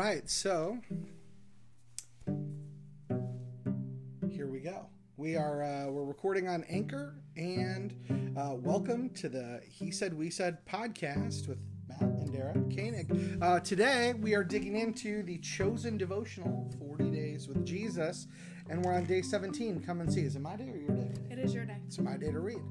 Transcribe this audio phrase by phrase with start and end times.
[0.00, 0.78] right, so
[4.30, 4.86] here we go.
[5.18, 7.92] We are uh, we're recording on Anchor, and
[8.34, 13.42] uh, welcome to the He Said We Said podcast with Matt and Dara Koenig.
[13.42, 18.26] Uh, today we are digging into the chosen devotional, 40 Days with Jesus,
[18.70, 19.82] and we're on day 17.
[19.82, 20.22] Come and see.
[20.22, 21.12] Is it my day or your day?
[21.30, 21.76] It is your day.
[21.86, 22.62] It's my day to read.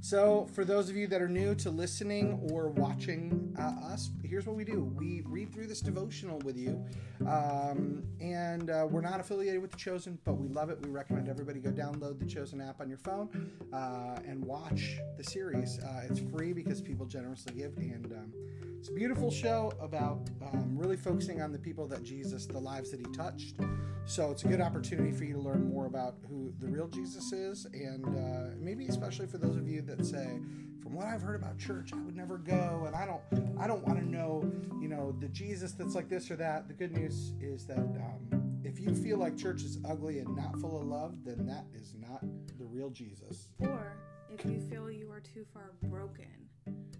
[0.00, 4.46] So, for those of you that are new to listening or watching uh, us, here's
[4.46, 6.84] what we do we read through this devotional with you.
[7.26, 10.78] Um, and uh, we're not affiliated with The Chosen, but we love it.
[10.82, 15.24] We recommend everybody go download the Chosen app on your phone uh, and watch the
[15.24, 15.78] series.
[15.78, 17.76] Uh, it's free because people generously give.
[17.78, 18.32] And um,
[18.78, 22.92] it's a beautiful show about um, really focusing on the people that Jesus, the lives
[22.92, 23.56] that he touched.
[24.04, 27.32] So it's a good opportunity for you to learn more about who the real Jesus
[27.32, 30.38] is, and uh, maybe especially for those of you that say,
[30.80, 33.84] "From what I've heard about church, I would never go, and I don't, I don't
[33.84, 34.48] want to know,
[34.80, 38.60] you know, the Jesus that's like this or that." The good news is that um,
[38.62, 41.94] if you feel like church is ugly and not full of love, then that is
[41.98, 42.20] not
[42.58, 43.48] the real Jesus.
[43.58, 43.96] Or
[44.30, 46.47] if you feel you are too far broken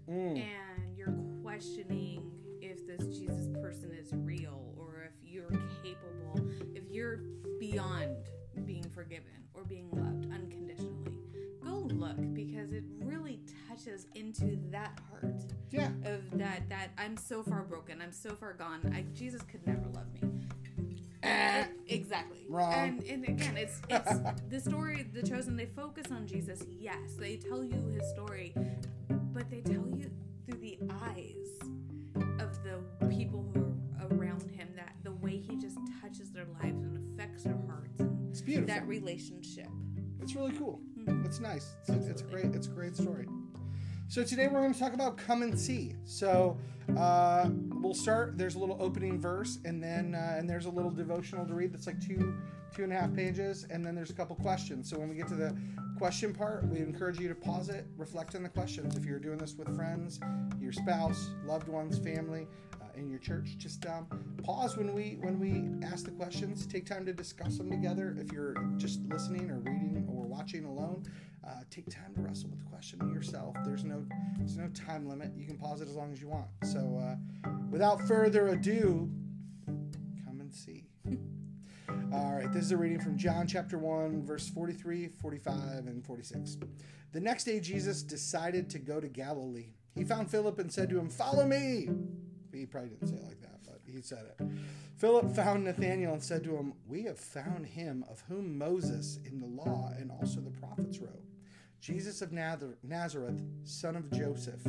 [0.09, 0.37] Mm.
[0.41, 5.51] and you're questioning if this Jesus person is real or if you're
[5.83, 7.17] capable, if you're
[7.59, 8.15] beyond
[8.65, 11.13] being forgiven or being loved unconditionally,
[11.63, 17.43] go look because it really touches into that heart Yeah, of that that I'm so
[17.43, 18.91] far broken, I'm so far gone.
[18.95, 20.27] I, Jesus could never love me.
[21.21, 21.65] Eh.
[21.87, 22.45] Exactly.
[22.49, 22.73] Wrong.
[22.73, 24.11] And and again, it's it's
[24.49, 25.05] the story.
[25.13, 25.55] The chosen.
[25.55, 26.63] They focus on Jesus.
[26.79, 28.53] Yes, they tell you his story,
[29.33, 30.09] but they tell you
[30.45, 31.59] through the eyes
[32.39, 34.69] of the people who are around him.
[34.75, 37.99] That the way he just touches their lives and affects their hearts.
[37.99, 38.67] And it's beautiful.
[38.67, 39.67] that relationship.
[40.21, 40.81] It's really cool.
[40.97, 41.25] Mhm.
[41.25, 41.75] It's nice.
[41.87, 42.45] It's, it's a great.
[42.55, 43.27] It's a great story.
[44.07, 45.93] So today we're going to talk about come and see.
[46.03, 46.57] So
[46.97, 48.37] uh, we'll start.
[48.39, 51.71] There's a little opening verse, and then uh, and there's a little devotional to read
[51.73, 52.35] that's like two
[52.75, 54.89] two and a half pages, and then there's a couple questions.
[54.89, 55.55] So when we get to the
[55.97, 58.95] question part, we encourage you to pause it, reflect on the questions.
[58.95, 60.19] If you're doing this with friends,
[60.59, 62.47] your spouse, loved ones, family.
[62.81, 64.07] Uh, in your church, just um,
[64.43, 66.65] pause when we when we ask the questions.
[66.65, 68.15] Take time to discuss them together.
[68.19, 71.03] If you're just listening or reading or watching alone,
[71.45, 73.55] uh, take time to wrestle with the question yourself.
[73.65, 74.05] There's no
[74.37, 75.31] there's no time limit.
[75.35, 76.47] You can pause it as long as you want.
[76.63, 79.09] So, uh, without further ado.
[82.11, 86.57] All right, this is a reading from John chapter 1, verse 43, 45, and 46.
[87.11, 89.73] The next day, Jesus decided to go to Galilee.
[89.93, 91.87] He found Philip and said to him, Follow me.
[92.51, 94.47] He probably didn't say it like that, but he said it.
[94.97, 99.39] Philip found Nathanael and said to him, We have found him of whom Moses in
[99.39, 101.23] the law and also the prophets wrote.
[101.79, 104.65] Jesus of Nazareth, son of Joseph.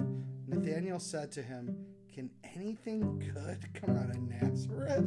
[0.47, 5.07] Nathanael said to him, Can anything good come out of Nazareth?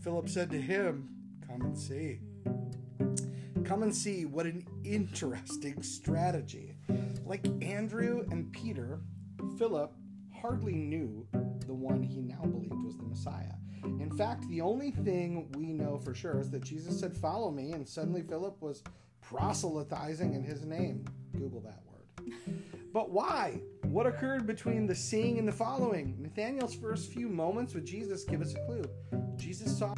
[0.00, 1.13] Philip said to him,
[1.48, 2.20] Come and see.
[3.64, 6.76] Come and see what an interesting strategy.
[7.24, 9.00] Like Andrew and Peter,
[9.58, 9.92] Philip
[10.34, 11.26] hardly knew
[11.66, 13.54] the one he now believed was the Messiah.
[13.84, 17.72] In fact, the only thing we know for sure is that Jesus said, Follow me,
[17.72, 18.82] and suddenly Philip was
[19.20, 21.04] proselytizing in his name.
[21.36, 22.32] Google that word.
[22.92, 23.60] But why?
[23.82, 26.16] What occurred between the seeing and the following?
[26.18, 28.84] Nathanael's first few moments with Jesus give us a clue.
[29.36, 29.94] Jesus saw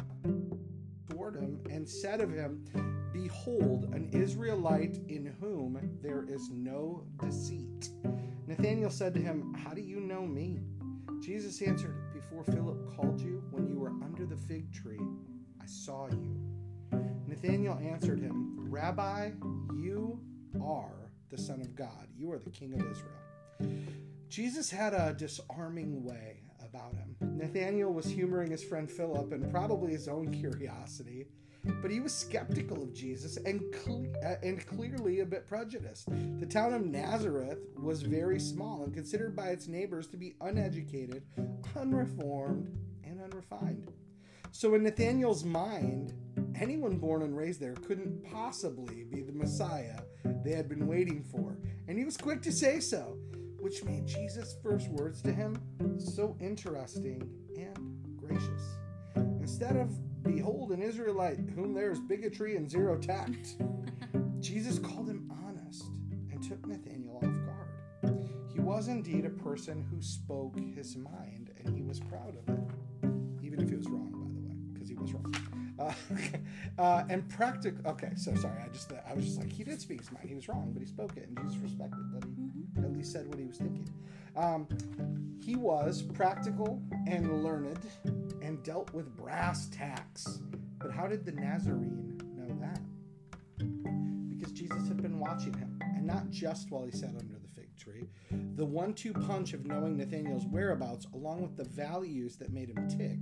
[1.77, 2.65] and said of him,
[3.13, 7.89] Behold, an Israelite in whom there is no deceit.
[8.47, 10.59] Nathanael said to him, How do you know me?
[11.21, 14.99] Jesus answered, Before Philip called you, when you were under the fig tree,
[15.61, 16.35] I saw you.
[17.27, 19.33] Nathanael answered him, Rabbi,
[19.75, 20.19] you
[20.59, 22.07] are the Son of God.
[22.17, 23.77] You are the King of Israel.
[24.29, 27.15] Jesus had a disarming way about him.
[27.21, 31.27] Nathanael was humoring his friend Philip and probably his own curiosity,
[31.81, 36.07] but he was skeptical of Jesus and, cle- uh, and clearly a bit prejudiced.
[36.39, 41.23] The town of Nazareth was very small and considered by its neighbors to be uneducated,
[41.75, 42.69] unreformed,
[43.03, 43.91] and unrefined.
[44.51, 46.13] So, in Nathaniel's mind,
[46.59, 49.99] anyone born and raised there couldn't possibly be the Messiah
[50.43, 51.57] they had been waiting for,
[51.87, 53.17] and he was quick to say so,
[53.59, 55.61] which made Jesus' first words to him
[55.99, 58.77] so interesting and gracious.
[59.15, 59.91] Instead of,
[60.27, 63.55] Behold, an Israelite whom there is bigotry and zero tact,
[64.39, 65.85] Jesus called him honest
[66.31, 68.27] and took Nathanael off guard.
[68.51, 72.59] He was indeed a person who spoke his mind, and he was proud of it,
[73.41, 75.33] even if he was wrong, by the way, because he was wrong.
[75.79, 75.93] Uh,
[76.81, 77.79] uh, and practical.
[77.91, 78.61] Okay, so sorry.
[78.61, 80.27] I just I was just like he did speak his mind.
[80.27, 83.27] He was wrong, but he spoke it, and Jesus respected that he at least said
[83.27, 83.87] what he was thinking.
[84.35, 84.67] Um,
[85.39, 87.79] he was practical and learned
[88.47, 90.39] and dealt with brass tacks.
[90.79, 92.79] But how did the Nazarene know that?
[94.29, 97.75] Because Jesus had been watching him, and not just while he sat under the fig
[97.75, 98.07] tree.
[98.55, 102.87] The one two punch of knowing Nathanael's whereabouts, along with the values that made him
[102.87, 103.19] tick,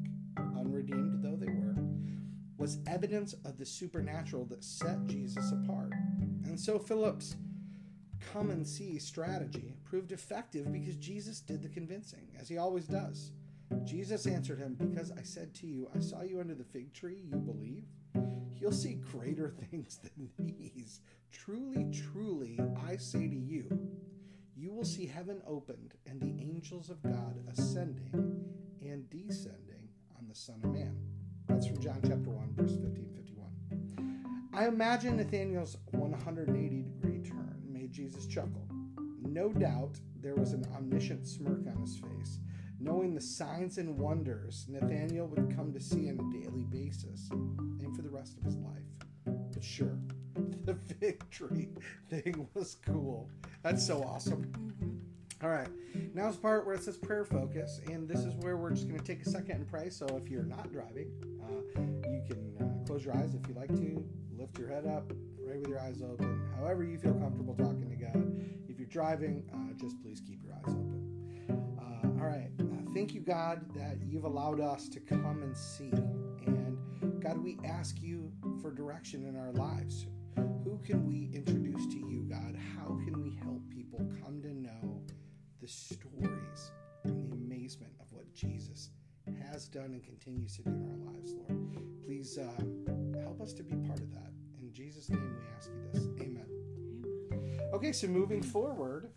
[0.56, 1.75] unredeemed though they were,
[2.57, 5.92] was evidence of the supernatural that set Jesus apart.
[6.45, 7.36] And so Philip's
[8.31, 13.31] come and see strategy proved effective because Jesus did the convincing, as he always does.
[13.84, 17.22] Jesus answered him, Because I said to you, I saw you under the fig tree,
[17.24, 17.86] you believe?
[18.56, 21.02] You'll see greater things than these.
[21.32, 23.68] Truly, truly, I say to you,
[24.56, 28.46] you will see heaven opened and the angels of God ascending
[28.82, 30.98] and descending on the Son of Man.
[31.48, 34.50] That's from John chapter 1, verse 15 51.
[34.54, 38.68] I imagine Nathanael's 180 degree turn made Jesus chuckle.
[39.22, 42.40] No doubt there was an omniscient smirk on his face,
[42.86, 47.96] knowing the signs and wonders Nathaniel would come to see on a daily basis and
[47.96, 48.84] for the rest of his life.
[49.52, 49.98] But sure,
[50.66, 51.70] the victory
[52.10, 53.28] thing was cool.
[53.64, 54.52] That's so awesome.
[55.44, 55.68] All right,
[56.14, 59.00] now's the part where it says prayer focus, and this is where we're just going
[59.00, 59.90] to take a second and pray.
[59.90, 61.12] So if you're not driving,
[61.44, 64.06] uh, you can uh, close your eyes if you like to,
[64.38, 65.12] lift your head up,
[65.46, 68.31] pray with your eyes open, however you feel comfortable talking to God.
[68.70, 70.94] If you're driving, uh, just please keep your eyes open.
[72.95, 75.92] Thank you, God, that you've allowed us to come and see.
[76.47, 76.77] And
[77.21, 78.31] God, we ask you
[78.62, 80.07] for direction in our lives.
[80.63, 82.57] Who can we introduce to you, God?
[82.77, 85.01] How can we help people come to know
[85.62, 86.71] the stories
[87.03, 88.92] and the amazement of what Jesus
[89.51, 92.06] has done and continues to do in our lives, Lord?
[92.06, 94.31] Please uh, help us to be part of that.
[94.62, 96.07] In Jesus' name we ask you this.
[96.21, 96.45] Amen.
[97.74, 99.09] Okay, so moving forward,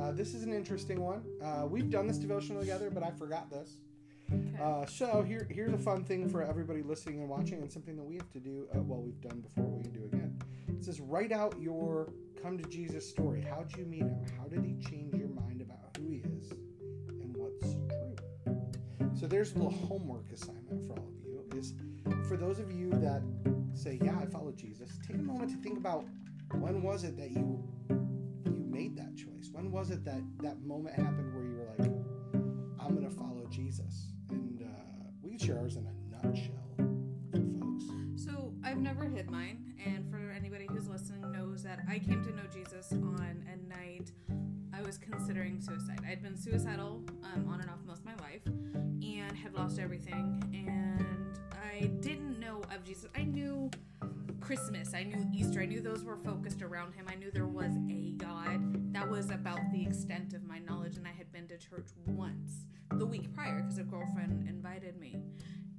[0.00, 1.22] uh, this is an interesting one.
[1.42, 3.76] Uh, we've done this devotional together, but I forgot this.
[4.32, 4.62] Okay.
[4.62, 8.02] Uh, so here, here's a fun thing for everybody listening and watching, and something that
[8.02, 8.66] we have to do.
[8.74, 9.64] Uh, well, we've done before.
[9.64, 10.38] We can do again.
[10.68, 12.12] It says write out your
[12.42, 13.44] come to Jesus story.
[13.48, 14.24] How'd you meet him?
[14.38, 16.50] How did he change your mind about who he is
[17.08, 18.16] and what's true?
[19.18, 21.58] So there's a little homework assignment for all of you.
[21.58, 21.72] Is
[22.28, 23.22] for those of you that
[23.72, 26.04] say, "Yeah, I follow Jesus." Take a moment to think about
[26.52, 27.75] when was it that you you made that choice.
[29.66, 31.90] When was it that that moment happened where you were like,
[32.78, 34.12] "I'm to follow Jesus"?
[34.30, 36.54] And uh, we can share ours in a nutshell
[37.58, 37.84] folks.
[38.14, 42.30] So I've never hid mine, and for anybody who's listening knows that I came to
[42.36, 44.12] know Jesus on a night
[44.72, 45.98] I was considering suicide.
[46.08, 50.44] I'd been suicidal um, on and off most of my life, and had lost everything,
[50.52, 53.10] and I didn't know of Jesus.
[53.16, 53.68] I knew
[54.40, 57.06] Christmas, I knew Easter, I knew those were focused around Him.
[57.10, 58.85] I knew there was a God.
[58.96, 62.64] That was about the extent of my knowledge, and I had been to church once
[62.92, 65.18] the week prior because a girlfriend invited me.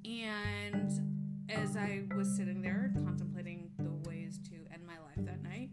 [0.06, 5.72] And as I was sitting there contemplating the ways to end my life that night,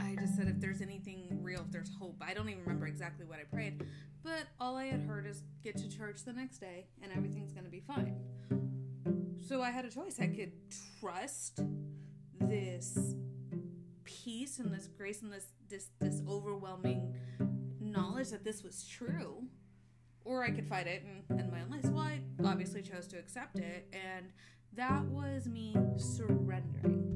[0.00, 3.26] I just said, if there's anything real, if there's hope, I don't even remember exactly
[3.26, 3.84] what I prayed,
[4.22, 7.66] but all I had heard is get to church the next day and everything's going
[7.66, 8.16] to be fine.
[9.46, 10.18] So I had a choice.
[10.18, 10.52] I could
[10.98, 11.60] trust
[12.40, 13.14] this
[14.24, 17.14] peace and this grace and this this this overwhelming
[17.80, 19.46] knowledge that this was true
[20.24, 21.82] or I could fight it and end my own life.
[21.84, 24.26] So I obviously chose to accept it, and
[24.72, 27.10] that was me surrendering.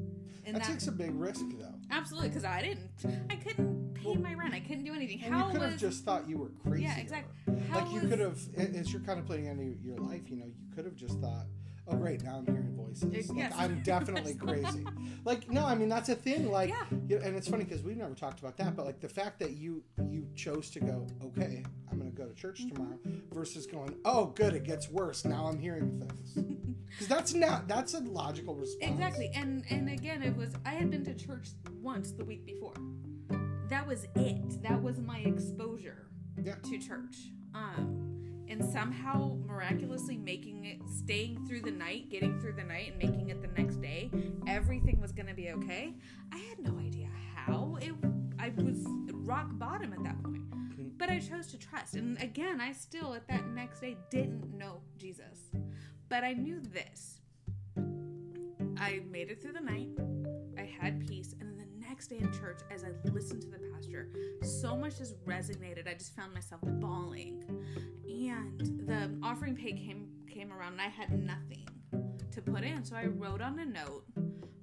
[0.45, 1.73] And that, takes a big risk, though.
[1.91, 2.89] absolutely because I didn't,
[3.29, 5.19] I couldn't pay my rent, I couldn't do anything.
[5.19, 6.83] How you could was have just thought you were crazy.
[6.83, 7.33] Yeah, exactly.
[7.69, 8.39] How like you was- could have,
[8.75, 11.45] as you're contemplating on your life, you know, you could have just thought,
[11.89, 13.13] "Oh, great, now I'm hearing voices.
[13.13, 13.53] Ex- Like, yes.
[13.57, 14.85] I'm definitely crazy."
[15.25, 16.49] like, no, I mean that's a thing.
[16.51, 16.85] Like, Yeah.
[17.07, 19.51] you and it's funny because we've never talked about that, but like the fact that
[19.51, 22.75] you you chose to go, "Okay, I'm going to go to church Mm-hmm.
[22.75, 22.99] tomorrow,"
[23.31, 25.25] versus going, "Oh, good, it gets worse.
[25.25, 26.37] Now I'm hearing things."
[26.89, 28.91] Because that's not that's a logical response.
[28.93, 29.29] Exactly.
[29.35, 31.49] And and again it was I had been to church
[31.83, 32.73] once the week before.
[33.69, 34.63] That was it.
[34.63, 36.07] That was my exposure
[36.43, 36.55] Yeah.
[36.55, 37.15] to church.
[37.53, 38.08] Um
[38.49, 43.29] and somehow miraculously making it staying through the night, getting through the night and making
[43.29, 44.09] it the next day,
[44.47, 45.93] everything was going to be okay.
[46.33, 47.77] I had no idea how.
[47.81, 47.93] It
[48.39, 48.85] I was
[49.29, 50.41] rock bottom at that point.
[50.97, 51.95] But I chose to trust.
[51.95, 55.51] And again, I still at that next day didn't know Jesus.
[56.09, 57.21] But I knew this.
[58.77, 59.89] I made it through the night.
[60.57, 61.35] I had peace.
[61.39, 61.48] And
[61.99, 64.07] next day in church, as I listened to the pastor,
[64.41, 65.85] so much just resonated.
[65.85, 67.43] I just found myself bawling.
[68.07, 71.67] And the offering pay came came around and I had nothing
[72.31, 72.85] to put in.
[72.85, 74.05] So I wrote on a note,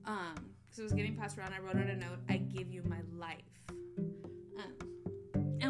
[0.06, 2.82] um, because it was getting passed around, I wrote on a note, I give you
[2.88, 3.02] my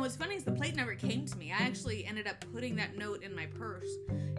[0.07, 1.51] what's funny is the plate never came to me.
[1.51, 3.91] I actually ended up putting that note in my purse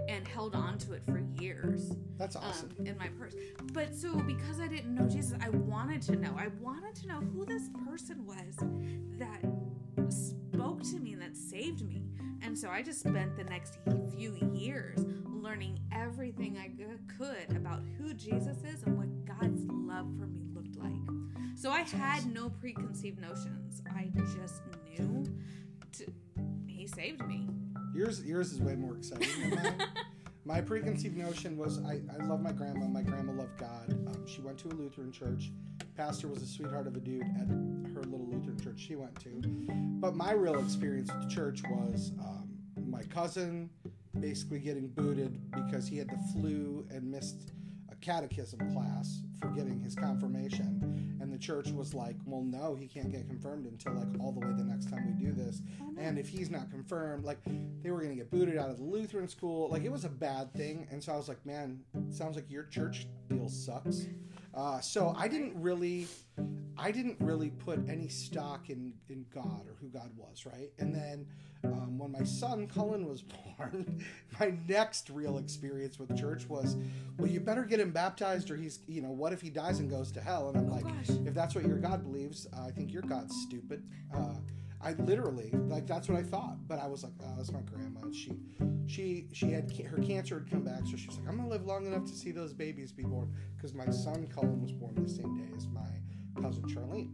[0.07, 1.91] and held on to it for years.
[2.17, 2.69] That's awesome.
[2.79, 3.36] Um, in my purse.
[3.74, 6.33] But so because I didn't know Jesus, I wanted to know.
[6.38, 8.55] I wanted to know who this person was
[9.19, 9.43] that
[10.09, 12.01] spoke to me and that saved me.
[12.41, 13.77] And so I just spent the next
[14.15, 15.00] few years
[15.48, 16.70] learning everything I
[17.18, 20.92] could about who Jesus is and what God's love for me looked like.
[21.56, 23.82] So I had no preconceived notions.
[23.89, 24.62] I just
[25.00, 25.25] knew
[25.94, 26.12] to,
[26.68, 27.48] he saved me.
[27.96, 29.88] Yours, yours is way more exciting than mine.
[30.46, 32.86] my preconceived notion was I, I love my grandma.
[32.86, 33.89] My grandma loved God.
[33.89, 35.51] Um, she went to a Lutheran church.
[35.96, 37.48] Pastor was a sweetheart of a dude at
[37.94, 39.42] her little Lutheran church she went to.
[40.01, 42.50] But my real experience with the church was um,
[42.86, 43.70] my cousin
[44.21, 47.51] basically getting booted because he had the flu and missed
[47.91, 51.17] a catechism class for getting his confirmation.
[51.21, 54.39] And the church was like well no he can't get confirmed until like all the
[54.39, 55.62] way the next time we do this.
[55.97, 57.39] And if he's not confirmed like
[57.81, 59.69] they were going to get booted out of the lutheran school.
[59.69, 60.88] Like it was a bad thing.
[60.91, 64.07] And so i was like man sounds like your church deal sucks.
[64.53, 66.07] Uh, so i didn't really
[66.77, 70.93] i didn't really put any stock in in god or who god was right and
[70.93, 71.25] then
[71.63, 73.22] um, when my son Cullen was
[73.57, 74.05] born,
[74.39, 76.75] my next real experience with church was,
[77.17, 79.89] well, you better get him baptized, or he's, you know, what if he dies and
[79.89, 80.50] goes to hell?
[80.50, 83.36] And I'm Oh, like, if that's what your God believes, uh, I think your God's
[83.41, 83.84] stupid.
[84.15, 84.36] Uh,
[84.79, 88.01] I literally like that's what I thought, but I was like, oh, that's my grandma.
[88.01, 88.34] And she,
[88.86, 91.65] she, she had her cancer had come back, so she was like, I'm gonna live
[91.65, 95.10] long enough to see those babies be born because my son Cullen was born the
[95.10, 95.81] same day as my
[96.41, 97.12] cousin Charlene.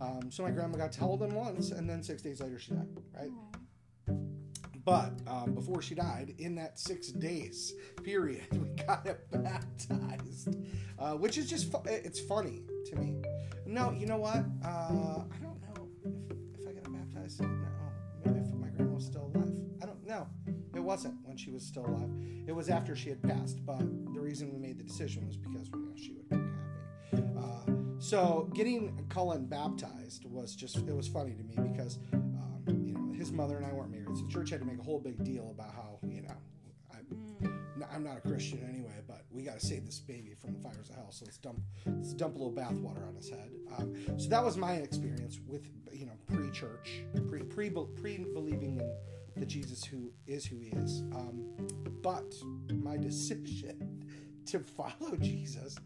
[0.00, 2.88] Um, so my grandma got told him once, and then six days later she died.
[3.14, 3.30] Right.
[4.84, 10.56] But um, before she died, in that six days period, we got it baptized,
[10.98, 13.22] uh, which is just fu- it's funny to me.
[13.64, 14.44] No, you know what?
[14.64, 17.40] Uh, I don't know if, if I got baptized.
[17.42, 17.48] No,
[18.24, 19.52] maybe if my grandma was still alive.
[19.82, 20.26] I don't know.
[20.74, 22.10] It wasn't when she was still alive.
[22.48, 23.64] It was after she had passed.
[23.64, 23.78] But
[24.12, 25.81] the reason we made the decision was because you
[28.12, 33.10] so getting Cullen baptized was just it was funny to me because um, you know
[33.14, 35.24] his mother and I weren't married, so the church had to make a whole big
[35.24, 36.34] deal about how you know
[37.90, 40.90] I'm not a Christian anyway, but we got to save this baby from the fires
[40.90, 41.10] of hell.
[41.10, 43.50] So let's dump let's dump a little bathwater on his head.
[43.78, 48.78] Um, so that was my experience with you know pre-church, pre pre pre believing
[49.36, 51.00] in the Jesus who is who he is.
[51.14, 51.46] Um,
[52.02, 52.34] but
[52.74, 54.04] my decision
[54.48, 55.78] to follow Jesus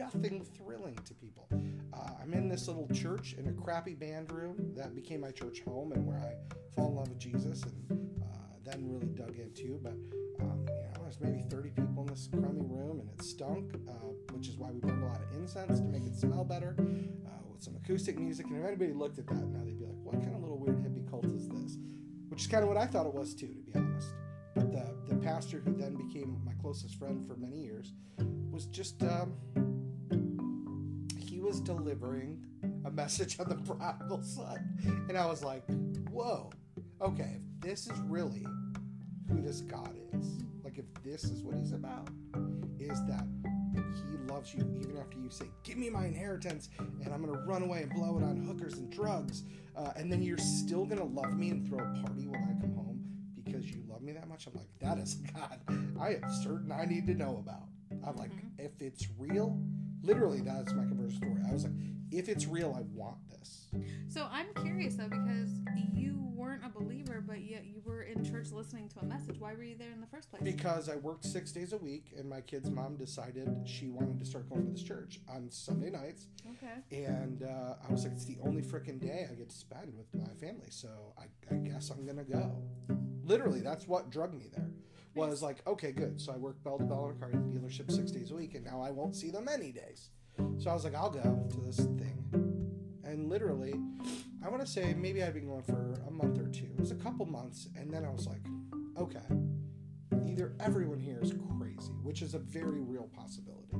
[0.00, 1.46] nothing thrilling to people.
[1.92, 5.60] Uh, I'm in this little church in a crappy band room that became my church
[5.60, 6.32] home and where I
[6.74, 9.78] fall in love with Jesus and uh, then really dug into.
[9.82, 9.92] But
[10.40, 13.92] um, you know, there's maybe 30 people in this crummy room and it stunk, uh,
[14.32, 17.30] which is why we burned a lot of incense to make it smell better uh,
[17.52, 18.46] with some acoustic music.
[18.46, 20.78] And if anybody looked at that now, they'd be like, what kind of little weird
[20.78, 21.76] hippie cult is this?
[22.30, 24.14] Which is kind of what I thought it was too, to be honest.
[24.54, 27.92] But the, the pastor who then became my closest friend for many years
[28.50, 29.34] was just um,
[31.50, 32.40] was delivering
[32.84, 35.64] a message on the prodigal son and i was like
[36.12, 36.48] whoa
[37.02, 38.46] okay if this is really
[39.28, 42.08] who this god is like if this is what he's about
[42.78, 43.26] is that
[43.74, 47.64] he loves you even after you say give me my inheritance and i'm gonna run
[47.64, 49.42] away and blow it on hookers and drugs
[49.76, 52.76] uh, and then you're still gonna love me and throw a party when i come
[52.76, 53.02] home
[53.42, 54.46] because you love me that much?
[54.46, 55.58] I'm like that is god
[56.00, 57.64] i am certain i need to know about.
[58.06, 59.60] I'm like if it's real
[60.02, 61.72] literally that's my conversion story i was like
[62.10, 63.68] if it's real i want this
[64.08, 65.50] So I'm curious though because
[65.94, 69.38] you weren't a believer, but yet you were in church listening to a message.
[69.38, 70.42] Why were you there in the first place?
[70.42, 74.24] because i worked six days a week and my kid's mom decided she wanted to
[74.24, 76.26] start going to this church on sunday nights
[76.56, 77.06] okay.
[77.06, 80.06] and uh, i was like it's the only freaking day i get to spend with
[80.14, 80.88] my family so
[81.18, 82.62] I, I guess i'm gonna go
[83.24, 84.70] literally that's what drug me there
[85.14, 86.20] was like okay good.
[86.20, 88.64] So i work bell to bell in a car dealership six days a week and
[88.64, 90.10] now i won't see them any days.
[90.58, 92.16] So i was like i'll go to this thing.
[93.04, 93.74] And literally
[94.44, 96.66] i want to say maybe i've been going for a month or two.
[96.66, 98.42] It was a couple months and then i was like
[98.98, 99.26] okay
[100.28, 103.76] either everyone here is crazy which is a very real possibility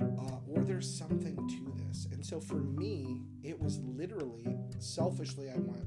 [0.00, 2.06] uh, or there's something to this.
[2.12, 5.86] And so for me, it was literally selfishly, I went,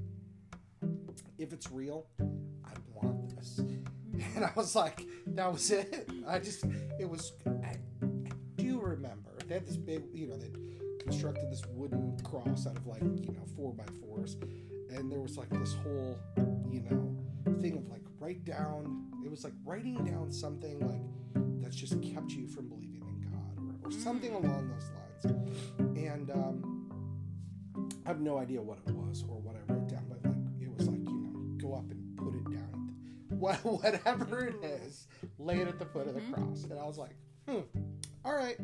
[1.38, 3.60] if it's real, I want this.
[4.36, 6.10] And I was like, that was it.
[6.28, 6.64] I just,
[7.00, 10.52] it was, I, I do remember they had this big, you know, they
[11.00, 14.38] constructed this wooden cross out of like, you know, four by fours.
[14.90, 16.20] And there was like this whole,
[16.70, 17.16] you know,
[17.62, 21.02] thing of like write down, it was like writing down something like
[21.62, 25.98] that's just kept you from believing in God or, or something along those lines.
[25.98, 26.88] And um,
[28.06, 29.24] I have no idea what it was.
[29.28, 30.34] or what I wrote down, but like
[31.92, 32.07] it down.
[33.50, 36.64] At whatever it is, lay it at the foot of the cross.
[36.64, 37.16] And I was like,
[37.48, 37.60] hmm,
[38.26, 38.58] all right,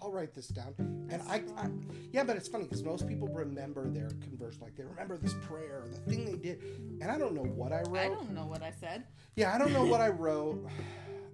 [0.00, 0.74] I'll write this down.
[1.10, 1.68] And I, I
[2.12, 5.84] yeah, but it's funny because most people remember their conversion, like they remember this prayer,
[5.90, 6.62] the thing they did,
[7.00, 7.98] and I don't know what I wrote.
[7.98, 9.04] I don't know what I said.
[9.36, 10.68] Yeah, I don't know what I wrote,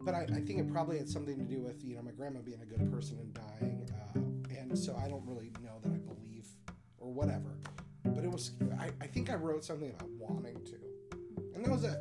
[0.00, 2.40] but I, I think it probably had something to do with you know my grandma
[2.40, 5.98] being a good person and dying, uh, and so I don't really know that I
[5.98, 6.46] believe
[6.98, 7.58] or whatever.
[8.04, 11.18] But it was I, I think I wrote something about wanting to,
[11.54, 11.98] and that was it.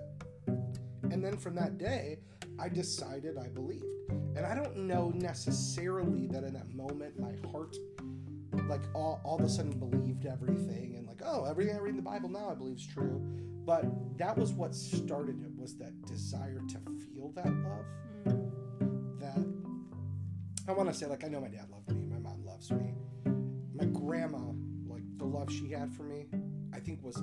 [1.13, 2.17] And then from that day,
[2.59, 7.75] I decided I believed, and I don't know necessarily that in that moment my heart
[8.67, 11.95] like all, all of a sudden believed everything and like oh everything i read in
[11.97, 13.21] the bible now i believe is true.
[13.65, 13.85] But
[14.17, 17.85] that was what started it was that desire to feel that love
[19.19, 19.45] that
[20.67, 22.95] i want to say like i know my dad loved me my mom loves me.
[23.75, 24.39] My grandma
[24.87, 26.25] like the love she had for me
[26.73, 27.15] i think was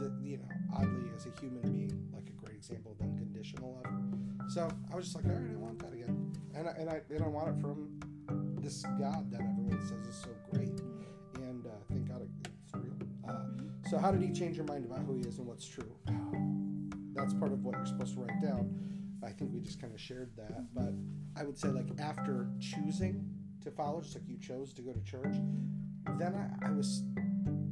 [0.00, 4.68] the you know oddly as a human being like a example of unconditional love so
[4.92, 6.32] i was just like all right i want that again.
[6.54, 7.88] And I, and I and i want it from
[8.60, 10.80] this god that everyone says is so great.
[11.36, 12.96] And uh, thank god it's real.
[13.28, 15.92] Uh, so how did he change your mind about who he is and what's true?
[17.14, 18.74] That's part of what you're supposed to write down.
[19.24, 20.94] I think we just kind of shared that but
[21.36, 23.28] i would say like after choosing
[23.62, 25.34] to follow just like you chose to go to church
[26.18, 27.02] then i, I was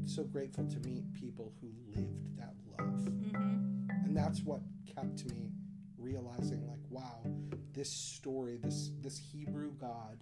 [0.04, 2.35] so grateful to meet people who lived.
[4.16, 5.50] That's what kept me
[5.98, 7.20] realizing like wow
[7.74, 10.18] this story this this hebrew god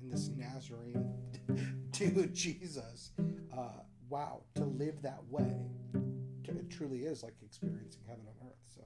[0.00, 1.12] and this nazarene
[1.90, 3.10] dude jesus
[3.56, 5.56] uh, wow to live that way
[6.44, 8.82] it truly is like experiencing heaven on earth so.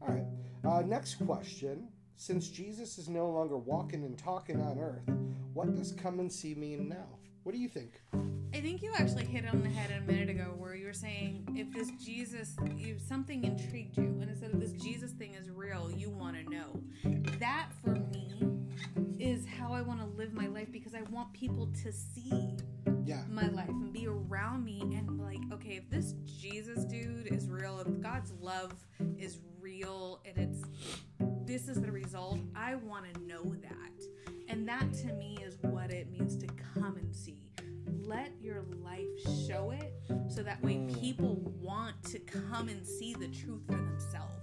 [0.00, 0.24] All right
[0.64, 1.88] uh, next question.
[2.16, 5.08] Since jesus is no longer walking and talking on earth
[5.52, 7.18] what does come and see mean now
[7.48, 8.02] what do you think
[8.52, 10.92] I think you actually hit it on the head a minute ago where you were
[10.92, 15.32] saying if this Jesus, if something intrigued you, and it said if this Jesus thing
[15.32, 16.78] is real, you want to know.
[17.38, 18.34] That for me
[19.18, 22.58] is how I want to live my life because I want people to see
[23.06, 27.48] yeah my life and be around me and like, okay, if this Jesus dude is
[27.48, 28.74] real, if God's love
[29.16, 30.62] is real and it's
[31.46, 33.88] this is the result, I want to know that.
[34.48, 37.47] And that to me is what it means to come and see.
[38.08, 39.06] Let your life
[39.46, 39.92] show it
[40.30, 44.40] so that way people want to come and see the truth for themselves.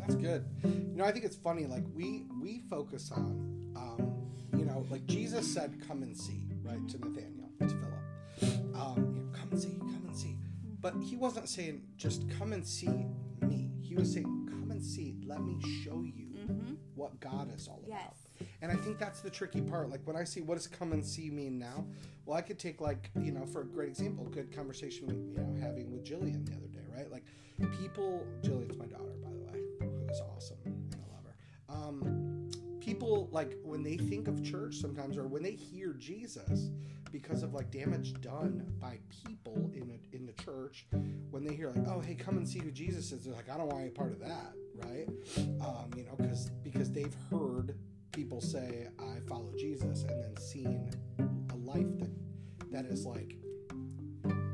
[0.00, 0.44] That's good.
[0.62, 1.64] You know, I think it's funny.
[1.66, 6.86] Like we we focus on, um, you know, like Jesus said, "Come and see," right
[6.88, 8.74] to Nathaniel, to Philip.
[8.74, 10.36] Um, you know, come and see, come and see.
[10.80, 13.06] But he wasn't saying just come and see
[13.40, 13.70] me.
[13.80, 15.16] He was saying, "Come and see.
[15.24, 16.74] Let me show you Mm-hmm.
[16.94, 18.00] what God is all Yes.
[18.02, 18.27] about."
[18.60, 19.90] And I think that's the tricky part.
[19.90, 21.84] Like when I see what does come and see mean now?
[22.26, 25.60] Well, I could take like you know for a great example, good conversation you know
[25.60, 27.10] having with Jillian the other day, right?
[27.10, 27.24] Like
[27.80, 31.34] people, Jillian's my daughter, by the way, who is awesome and I love her.
[31.68, 36.70] Um, people like when they think of church sometimes, or when they hear Jesus,
[37.12, 40.86] because of like damage done by people in a, in the church,
[41.30, 43.56] when they hear like, oh hey, come and see who Jesus is, they're like, I
[43.56, 45.08] don't want any part of that, right?
[45.60, 47.74] Um, you know, because because they've heard
[48.12, 50.90] people say I follow Jesus and then seen
[51.50, 52.10] a life that
[52.70, 53.36] that is like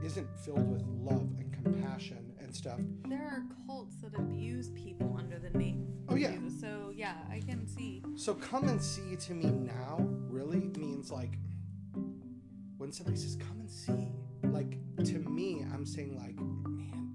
[0.04, 2.78] isn't filled with love and compassion and stuff.
[3.08, 5.86] There are cults that abuse people under the name.
[6.08, 6.32] Oh, yeah.
[6.32, 6.60] Jesus.
[6.60, 8.02] So yeah, I can see.
[8.16, 11.38] So come and see to me now really means like
[12.76, 14.08] when somebody says come and see,
[14.44, 17.14] like to me, I'm saying like, man,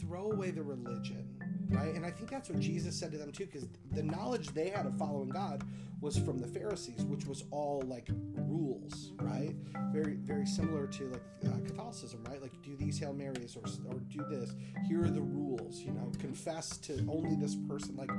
[0.00, 1.28] throw away the religion,
[1.72, 1.94] right?
[1.94, 4.86] And I think that's what Jesus said to them too, because the knowledge they had
[4.86, 5.64] of following God
[6.00, 9.54] was from the Pharisees, which was all like rules, right?
[9.92, 12.42] Very, very similar to like uh, Catholicism, right?
[12.42, 14.52] Like do these Hail Marys or or do this.
[14.88, 16.10] Here are the rules, you know.
[16.18, 18.10] Confess to only this person, like.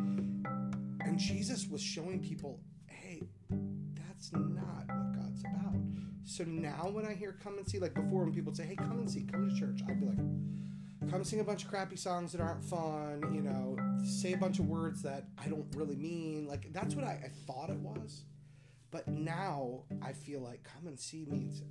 [1.05, 5.75] And Jesus was showing people, hey, that's not what God's about.
[6.23, 8.99] So now when I hear come and see, like before when people say, hey, come
[8.99, 10.17] and see, come to church, I'd be like,
[11.09, 14.59] come sing a bunch of crappy songs that aren't fun, you know, say a bunch
[14.59, 16.47] of words that I don't really mean.
[16.47, 18.23] Like that's what I, I thought it was.
[18.91, 21.61] But now I feel like come and see means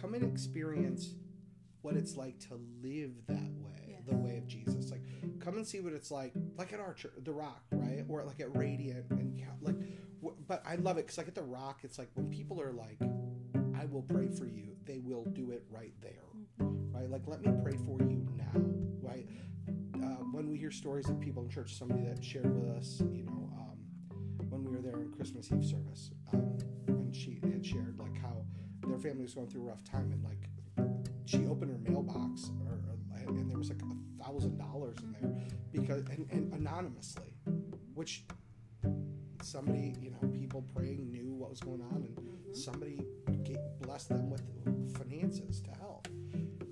[0.00, 1.14] come and experience
[1.82, 4.00] what it's like to live that way, Yes.
[4.08, 4.90] the way of Jesus.
[4.90, 5.02] Like
[5.40, 8.56] come and see what it's like, like at Archer, the Rock, right, or like at
[8.56, 9.76] Radiant, and like.
[10.48, 12.98] But I love it because like at the Rock, it's like when people are like,
[13.80, 16.24] "I will pray for you," they will do it right there,
[16.60, 17.10] right?
[17.10, 18.60] Like let me pray for you now,
[19.02, 19.26] right?
[20.02, 23.24] Uh, when we hear stories of people in church, somebody that shared with us, you
[23.24, 23.78] know, um,
[24.48, 28.44] when we were there on Christmas Eve service, um, and she had shared like how
[28.86, 30.48] their family was going through a rough time, and like
[31.26, 35.48] she opened her mailbox, or, or and there was like a thousand dollars in there
[35.72, 37.32] because and, and anonymously,
[37.94, 38.24] which
[39.42, 43.04] somebody you know people praying knew what was going on and somebody
[43.80, 44.42] blessed them with
[44.98, 46.08] finances to help.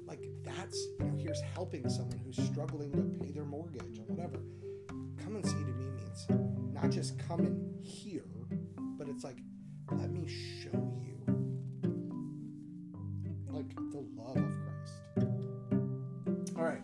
[0.06, 4.40] Like that's you know here's helping someone who's struggling to pay their mortgage or whatever.
[5.22, 6.26] Come and see to me means
[6.72, 8.24] not just come and hear,
[8.98, 9.38] but it's like
[9.92, 11.16] let me show you
[13.48, 15.02] like the love of Christ.
[16.56, 16.82] All right,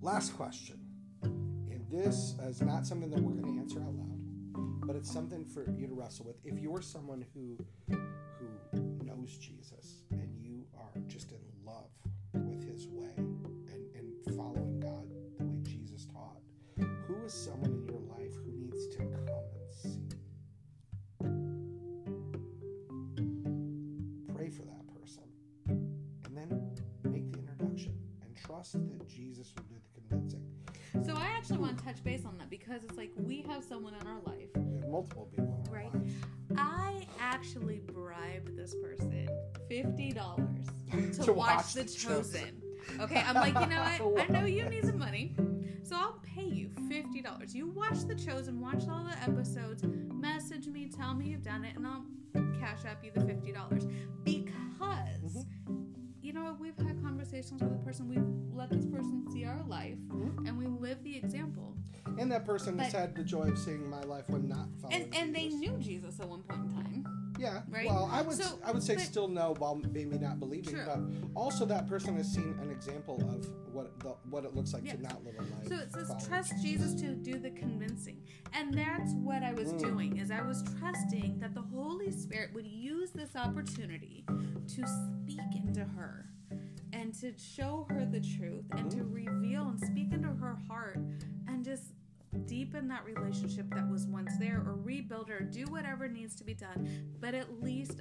[0.00, 0.78] last question.
[1.22, 5.44] And this is not something that we're going to answer out loud, but it's something
[5.44, 6.36] for you to wrestle with.
[6.44, 7.58] If you're someone who
[8.72, 9.59] who knows Jesus
[28.62, 30.44] that Jesus will do the convincing.
[31.06, 33.94] So I actually want to touch base on that because it's like we have someone
[34.00, 34.48] in our life.
[34.56, 35.92] We have multiple people Right.
[35.94, 36.12] lives.
[36.56, 39.28] I actually bribed this person
[39.68, 40.66] fifty dollars
[41.16, 42.62] to, To watch, watch The The Chosen.
[43.00, 44.30] Okay, I'm like, you know what?
[44.30, 45.34] I know you need some money,
[45.82, 47.54] so I'll pay you fifty dollars.
[47.54, 51.76] You watch The Chosen, watch all the episodes, message me, tell me you've done it,
[51.76, 52.04] and I'll
[52.60, 53.86] cash up you the fifty dollars
[54.24, 54.42] because.
[54.80, 55.59] Mm-hmm.
[56.60, 58.08] We've had conversations with a person.
[58.08, 60.46] We've let this person see our life, Mhm.
[60.46, 61.74] and we live the example.
[62.18, 65.14] And that person has had the joy of seeing my life when not following And
[65.14, 67.06] and they knew Jesus at one point in time.
[67.38, 67.62] Yeah.
[67.70, 67.86] right?
[67.86, 70.84] Well, I would So, I would say but- still no while maybe not believing, True.
[70.84, 71.00] but
[71.34, 74.96] also that person has seen an example of what the, what it looks like Yes.
[74.96, 75.66] to not live a life.
[75.68, 78.20] So it says trust Jesus to do the convincing.
[78.52, 79.78] And that's what I was Mm.
[79.78, 85.40] doing is I was trusting that the Holy Spirit would use this opportunity to speak
[85.56, 86.26] into her
[86.92, 90.98] and to show her the truth and to reveal and speak into her heart
[91.48, 91.92] and just
[92.46, 96.54] deepen that relationship that was once there or rebuild her do whatever needs to be
[96.54, 96.88] done
[97.20, 98.00] but at least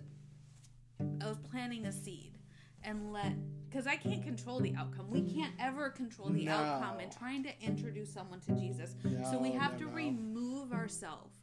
[1.21, 2.37] i was planting a seed
[2.83, 3.33] and let
[3.67, 6.53] because i can't control the outcome we can't ever control the No.
[6.53, 8.95] outcome and trying to introduce someone to jesus
[9.31, 9.91] so we have no, to no.
[9.93, 11.33] remove ourselves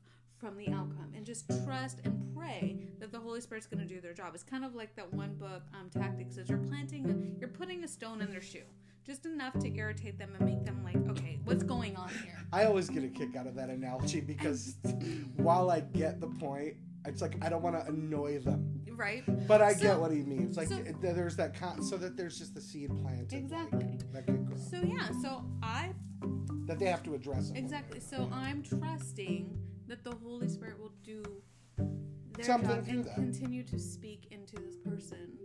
[0.47, 4.01] from the outcome and just trust and pray that the holy spirit's going to do
[4.01, 7.49] their job it's kind of like that one book um, tactics is you're planting you're
[7.49, 8.63] putting a stone in their shoe
[9.05, 12.65] just enough to irritate them and make them like okay what's going on here I
[12.67, 14.77] always get a kick out of that analogy because
[15.37, 19.61] while I get the point, it's like I don't want to annoy them, right but
[19.61, 20.57] I So- get what he means.
[20.57, 23.99] Like so- there's that con- so that there's just the seed planted, like, Exactly.
[24.13, 25.93] that could grow, so yeah so i
[26.67, 27.51] that they have to address.
[27.51, 27.57] it.
[27.57, 28.01] Exactly.
[28.01, 29.57] So I'm trusting
[29.89, 31.23] that the Holy Spirit will do
[32.37, 33.15] their Something job and that.
[33.15, 35.39] continue to speak into this person.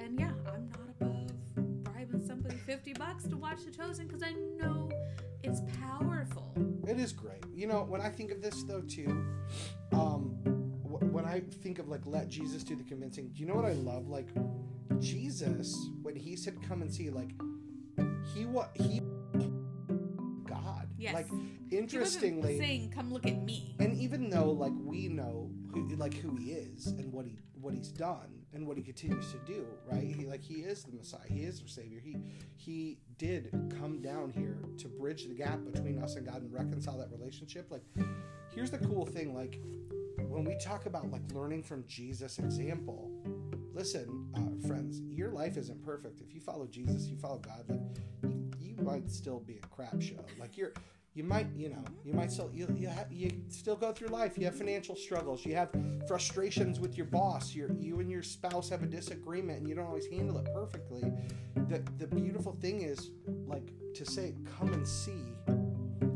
[0.00, 4.32] And yeah, I'm not above bribing somebody 50 bucks to watch The Chosen because I
[4.56, 4.90] know
[5.42, 6.52] it's powerful.
[6.88, 7.44] It is great.
[7.54, 9.24] You know, when I think of this though too,
[9.92, 10.36] um,
[10.84, 13.64] wh- when I think of like let Jesus do the convincing, do you know what
[13.66, 14.08] I love?
[14.08, 14.28] Like
[15.00, 17.30] Jesus, when he said come and see, like
[18.34, 19.01] he what he.
[21.02, 21.14] Yes.
[21.14, 21.26] Like
[21.72, 26.36] interestingly, saying, "Come look at me." and even though like we know who, like who
[26.36, 30.02] he is and what he what he's done and what he continues to do, right?
[30.02, 31.26] He like he is the Messiah.
[31.26, 32.00] He is our Savior.
[32.00, 32.16] He
[32.54, 36.98] he did come down here to bridge the gap between us and God and reconcile
[36.98, 37.70] that relationship.
[37.70, 37.82] Like,
[38.54, 39.34] here's the cool thing.
[39.34, 39.60] Like,
[40.28, 43.10] when we talk about like learning from Jesus' example,
[43.74, 46.20] listen, uh, friends, your life isn't perfect.
[46.20, 47.64] If you follow Jesus, you follow God.
[47.68, 48.32] Like,
[48.82, 50.24] might still be a crap show.
[50.38, 50.72] Like you're.
[51.14, 54.38] You might, you know, you might still, you, you, ha- you still go through life.
[54.38, 55.44] You have financial struggles.
[55.44, 55.68] You have
[56.08, 57.54] frustrations with your boss.
[57.54, 61.12] Your, you and your spouse have a disagreement, and you don't always handle it perfectly.
[61.68, 63.10] The, the beautiful thing is,
[63.46, 65.36] like, to say, come and see.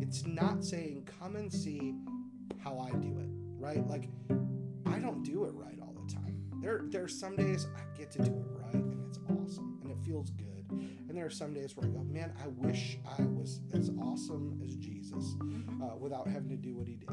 [0.00, 1.94] It's not saying, come and see
[2.64, 3.86] how I do it, right?
[3.86, 4.08] Like,
[4.86, 6.40] I don't do it right all the time.
[6.62, 9.92] There, there are some days I get to do it right, and it's awesome, and
[9.92, 10.46] it feels good.
[11.08, 14.60] And there are some days where I go, man, I wish I was as awesome
[14.64, 15.36] as Jesus
[15.82, 17.10] uh, without having to do what he did.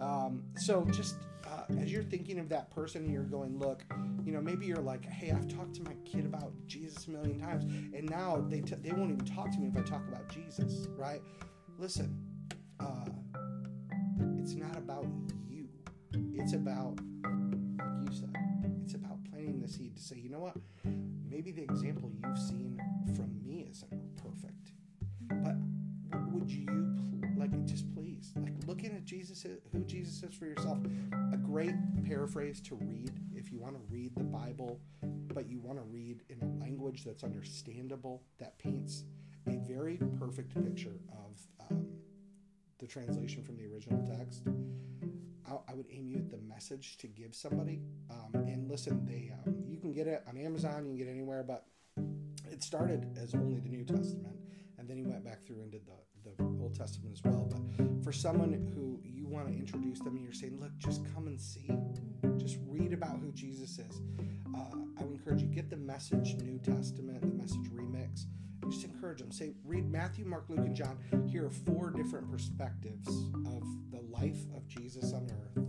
[0.00, 3.84] Um, so just uh, as you're thinking of that person, and you're going, look,
[4.24, 7.38] you know, maybe you're like, hey, I've talked to my kid about Jesus a million
[7.38, 10.28] times, and now they t- they won't even talk to me if I talk about
[10.28, 11.20] Jesus, right?
[11.78, 12.18] Listen,
[12.80, 13.04] uh,
[14.40, 15.06] it's not about
[15.48, 15.68] you.
[16.32, 18.34] It's about, like you said,
[18.82, 20.56] it's about planting the seed to say, you know what?
[21.34, 22.80] Maybe the example you've seen
[23.16, 24.70] from me isn't perfect,
[25.42, 25.56] but
[26.30, 26.68] would you,
[27.36, 30.78] like, just please, like, looking at Jesus, who Jesus is for yourself,
[31.32, 31.74] a great
[32.06, 36.22] paraphrase to read if you want to read the Bible, but you want to read
[36.28, 39.02] in a language that's understandable, that paints
[39.48, 41.84] a very perfect picture of um,
[42.78, 44.44] the translation from the original text.
[45.48, 47.80] I, I, would aim you at the message to give somebody.
[48.10, 51.42] Um, and listen, they um, you can get it on Amazon, you can get anywhere,
[51.42, 51.66] but
[52.50, 54.36] it started as only the New Testament,
[54.78, 57.48] and then he went back through and did the, the Old Testament as well.
[57.50, 61.26] But for someone who you want to introduce them and you're saying, look, just come
[61.26, 61.70] and see,
[62.38, 64.00] just read about who Jesus is,
[64.54, 68.26] uh, I would encourage you get the message New Testament, the message remix.
[68.70, 69.30] Just encourage them.
[69.30, 70.98] Say, read Matthew, Mark, Luke, and John.
[71.30, 73.08] Here are four different perspectives
[73.46, 75.64] of the life of Jesus on earth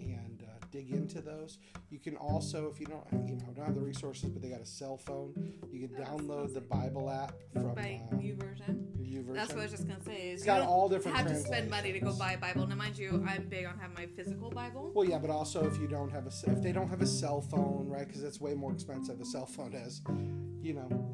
[0.00, 1.58] and uh, dig into those.
[1.90, 4.60] You can also, if you don't, you know, don't have the resources, but they got
[4.60, 5.34] a cell phone,
[5.70, 8.86] you can download the Bible app from by uh, YouVersion.
[9.00, 9.34] YouVersion.
[9.34, 10.30] That's what I was just gonna say.
[10.30, 12.66] Is It's you got all different have to spend money to go buy a Bible.
[12.66, 14.92] Now, mind you, I'm big on having my physical Bible.
[14.94, 17.40] Well, yeah, but also if you don't have a, if they don't have a cell
[17.40, 18.06] phone, right?
[18.06, 19.20] Because it's way more expensive.
[19.20, 20.02] A cell phone is,
[20.62, 21.09] you know,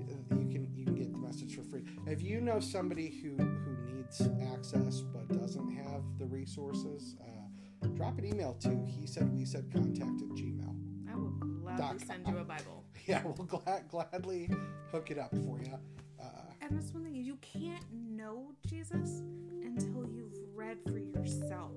[2.06, 4.20] If you know somebody who who needs
[4.52, 9.70] access but doesn't have the resources, uh, drop an email to he said we said
[9.72, 10.74] contact at gmail.
[11.10, 12.06] I will gladly Doc.
[12.06, 12.84] send you a Bible.
[13.06, 14.50] Yeah, we'll glad, gladly
[14.90, 15.74] hook it up for you.
[16.20, 16.24] Uh,
[16.60, 19.22] And that's one thing you can't know Jesus
[19.62, 21.76] until you've read for yourself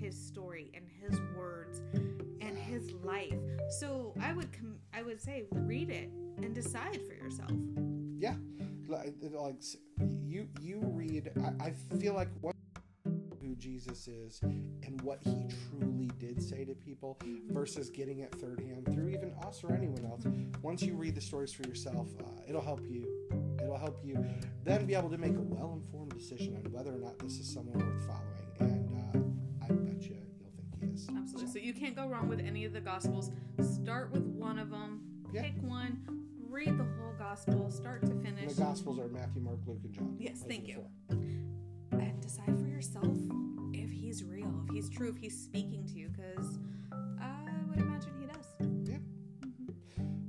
[0.00, 1.80] his story and his words
[2.40, 3.40] and his life.
[3.80, 7.50] So I would com- I would say read it and decide for yourself.
[8.18, 8.36] yeah,
[8.88, 9.62] like, like
[10.24, 11.30] you you read.
[11.60, 12.54] I, I feel like what
[13.40, 17.18] who Jesus is and what he truly did say to people
[17.50, 20.24] versus getting it third hand through even us or anyone else.
[20.62, 23.06] Once you read the stories for yourself, uh, it'll help you.
[23.62, 24.24] It'll help you
[24.64, 27.52] then be able to make a well informed decision on whether or not this is
[27.52, 28.48] someone worth following.
[28.60, 31.08] And uh, I bet you you'll think he is.
[31.16, 31.52] Absolutely.
[31.52, 33.30] So you can't go wrong with any of the gospels.
[33.60, 35.00] Start with one of them.
[35.32, 35.42] Yeah.
[35.42, 36.17] Pick one.
[36.58, 38.52] Read the whole gospel, start to finish.
[38.54, 40.16] the Gospels are Matthew, Mark, Luke, and John.
[40.18, 40.84] Yes, thank you.
[41.08, 41.22] before.
[42.00, 43.06] and decide for yourself
[43.72, 46.58] if he's real, if he's true, if he's speaking to you, because
[47.20, 48.46] I would imagine he does.
[48.60, 48.96] Mm-hmm.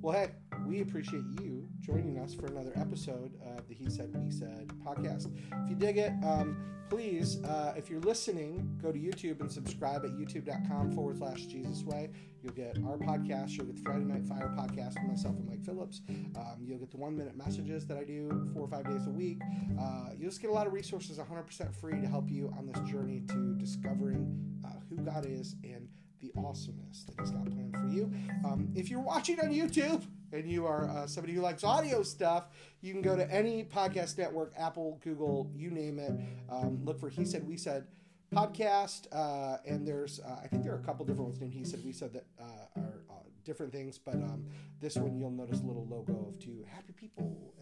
[0.03, 0.29] Well, hey,
[0.67, 1.48] we appreciate you
[1.81, 5.27] joining us for another episode of the He Said, We Said podcast.
[5.63, 6.57] If you dig it, um,
[6.89, 11.83] please, uh, if you're listening, go to YouTube and subscribe at youtube.com forward slash Jesus
[11.83, 12.09] Way.
[12.41, 13.51] You'll get our podcast.
[13.51, 16.01] You'll get the Friday Night Fire podcast with myself and Mike Phillips.
[16.35, 19.11] Um, you'll get the one minute messages that I do four or five days a
[19.11, 19.41] week.
[19.79, 22.79] Uh, you'll just get a lot of resources 100% free to help you on this
[22.89, 25.87] journey to discovering uh, who God is and
[26.21, 28.11] the awesomeness that He's got planned for you.
[28.45, 32.47] Um, if you're watching on YouTube and you are uh, somebody who likes audio stuff,
[32.81, 36.13] you can go to any podcast network, Apple, Google, you name it.
[36.49, 37.87] Um, look for He Said, We Said
[38.33, 39.07] podcast.
[39.11, 41.83] Uh, and there's, uh, I think there are a couple different ones named He Said,
[41.83, 43.97] We Said that uh, are uh, different things.
[43.97, 44.45] But um,
[44.79, 47.53] this one, you'll notice a little logo of two happy people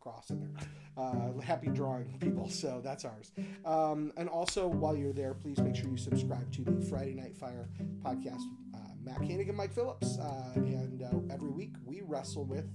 [0.00, 0.50] cross in there.
[0.96, 2.48] Uh, happy drawing people.
[2.48, 3.32] So that's ours.
[3.64, 7.36] Um, and also, while you're there, please make sure you subscribe to the Friday Night
[7.36, 7.68] Fire
[8.04, 8.42] podcast.
[8.74, 10.18] Uh, Matt Koenig and Mike Phillips.
[10.18, 12.66] Uh, and uh, every week we wrestle with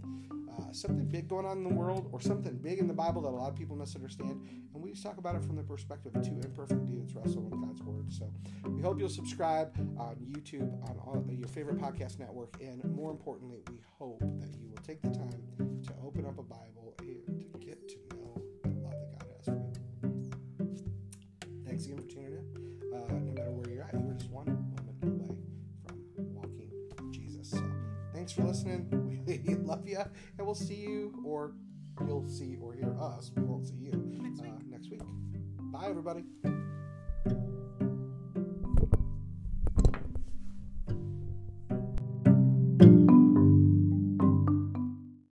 [0.58, 3.30] uh, something big going on in the world or something big in the Bible that
[3.30, 4.42] a lot of people misunderstand.
[4.74, 7.60] And we just talk about it from the perspective of two imperfect dudes wrestling with
[7.62, 8.12] God's Word.
[8.12, 8.32] So
[8.70, 12.56] we hope you'll subscribe on YouTube, on all, your favorite podcast network.
[12.62, 16.44] And more importantly, we hope that you will take the time to open up a
[16.44, 17.25] Bible and
[28.26, 28.88] thanks for listening.
[29.46, 31.54] We love you, and we'll see you, or
[32.08, 33.32] you'll see or hear us.
[33.36, 34.52] We won't see you Next week.
[34.52, 35.02] uh, next week.
[35.72, 36.24] Bye, everybody.